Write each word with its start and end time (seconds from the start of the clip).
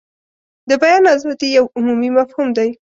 د 0.69 0.71
بیان 0.81 1.03
ازادي 1.15 1.47
یو 1.57 1.65
عمومي 1.77 2.09
مفهوم 2.17 2.47
دی. 2.57 2.69